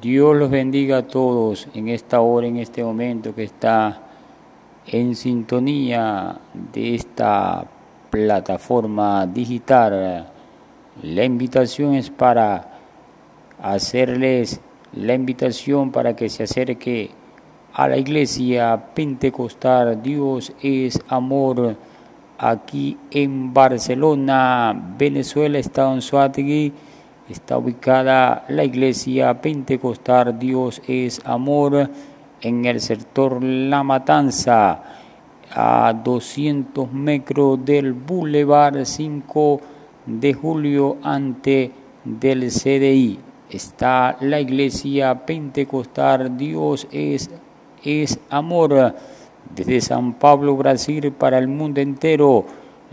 [0.00, 4.00] Dios los bendiga a todos en esta hora, en este momento que está
[4.86, 6.38] en sintonía
[6.72, 7.66] de esta
[8.08, 10.28] plataforma digital.
[11.02, 12.78] La invitación es para
[13.60, 14.62] hacerles
[14.94, 17.10] la invitación para que se acerque
[17.74, 20.02] a la iglesia pentecostal.
[20.02, 21.76] Dios es amor.
[22.38, 26.72] Aquí en Barcelona, Venezuela, Estado en Suátegui
[27.32, 31.88] está ubicada la iglesia pentecostal Dios es amor
[32.42, 34.82] en el sector La Matanza
[35.50, 39.60] a 200 metros del Boulevard 5
[40.06, 41.70] de julio ante
[42.04, 43.18] del CDI.
[43.48, 47.30] Está la iglesia pentecostal Dios es,
[47.82, 48.94] es amor
[49.54, 52.44] desde San Pablo, Brasil para el mundo entero.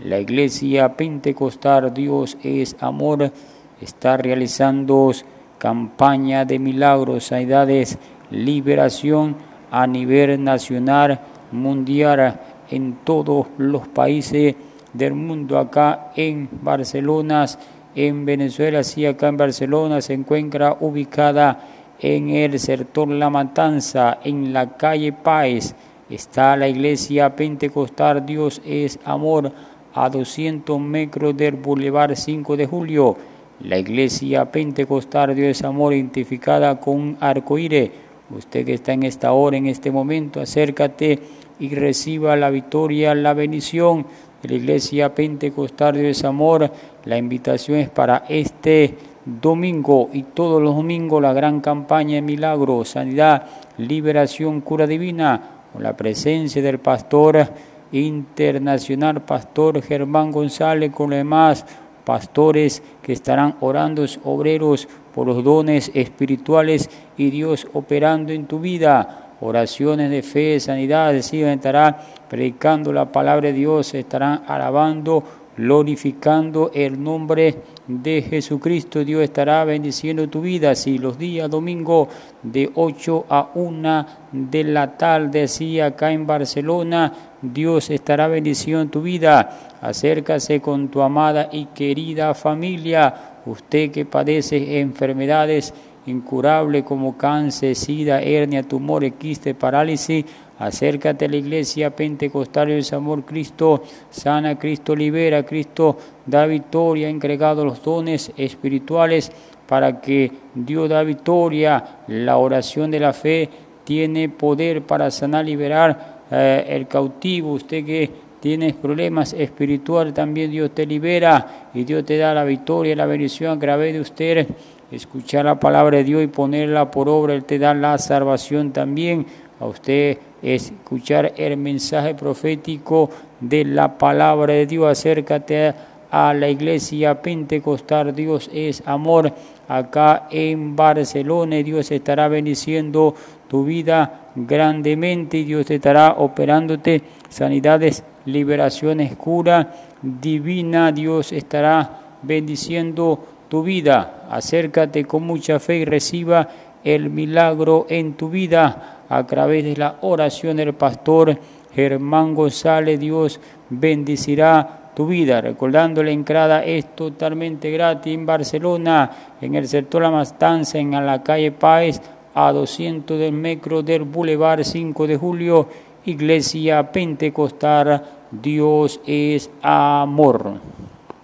[0.02, 3.30] La iglesia pentecostal Dios es amor
[3.80, 5.12] está realizando
[5.58, 7.98] campaña de milagros, sanidades,
[8.30, 9.36] liberación
[9.70, 11.20] a nivel nacional,
[11.52, 14.54] mundial, en todos los países
[14.92, 17.46] del mundo, acá en Barcelona,
[17.94, 21.60] en Venezuela, sí, acá en Barcelona se encuentra ubicada
[21.98, 25.74] en el sector La Matanza, en la calle Páez,
[26.08, 29.52] está la iglesia pentecostal Dios es Amor,
[29.92, 33.16] a 200 metros del Boulevard 5 de Julio.
[33.62, 37.90] La iglesia pentecostal Dios amor identificada con un arcoíris.
[38.30, 41.18] Usted que está en esta hora, en este momento, acércate
[41.58, 44.06] y reciba la victoria, la bendición
[44.42, 46.72] de la iglesia pentecostal Dios amor.
[47.04, 48.94] La invitación es para este
[49.26, 53.44] domingo y todos los domingos la gran campaña de milagros, sanidad,
[53.76, 57.46] liberación, cura divina, con la presencia del pastor
[57.92, 61.66] internacional, pastor Germán González, con los demás
[62.10, 69.28] pastores que estarán orando, obreros por los dones espirituales y Dios operando en tu vida.
[69.40, 75.22] Oraciones de fe, sanidad, decir, estará predicando la palabra de Dios, estarán alabando,
[75.60, 77.54] glorificando el nombre
[77.86, 79.04] de Jesucristo.
[79.04, 80.74] Dios estará bendiciendo tu vida.
[80.74, 82.08] Si los días domingo
[82.42, 87.12] de 8 a 1 de la tarde, así acá en Barcelona,
[87.42, 89.76] Dios estará bendiciendo tu vida.
[89.82, 95.74] Acércase con tu amada y querida familia, usted que padece enfermedades
[96.06, 100.24] incurables como cáncer, sida, hernia, tumores, quiste, parálisis,
[100.60, 107.10] acércate a la iglesia pentecostal del amor Cristo, sana, Cristo libera, Cristo da victoria, ha
[107.10, 109.32] entregado los dones espirituales
[109.66, 113.48] para que Dios da victoria, la oración de la fe
[113.84, 118.10] tiene poder para sanar, liberar eh, el cautivo, usted que
[118.40, 123.56] tienes problemas espirituales, también Dios te libera y Dios te da la victoria, la bendición
[123.56, 124.46] a través de usted.
[124.90, 129.24] Escuchar la palabra de Dios y ponerla por obra, Él te da la salvación también.
[129.60, 134.90] A usted escuchar el mensaje profético de la palabra de Dios.
[134.90, 135.74] Acércate
[136.10, 138.14] a la iglesia pentecostal.
[138.14, 139.32] Dios es amor.
[139.68, 143.14] Acá en Barcelona Dios estará bendiciendo
[143.48, 150.92] tu vida grandemente y Dios estará operándote sanidades liberación cura divina.
[150.92, 154.26] Dios estará bendiciendo tu vida.
[154.30, 156.48] Acércate con mucha fe y reciba
[156.82, 161.38] el milagro en tu vida a través de la oración del pastor
[161.74, 162.98] Germán González.
[162.98, 163.38] Dios
[163.68, 165.42] bendecirá tu vida.
[165.42, 169.10] Recordando la entrada es totalmente gratis en Barcelona,
[169.40, 172.00] en el sector La Mastanza, en la calle Páez,
[172.34, 175.68] a 200 del metro del Boulevard 5 de Julio
[176.04, 180.60] Iglesia Pentecostal, Dios es amor.